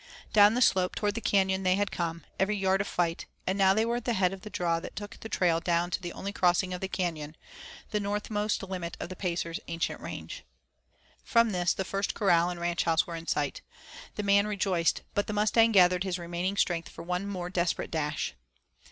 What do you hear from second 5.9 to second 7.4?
to the only crossing of the canon,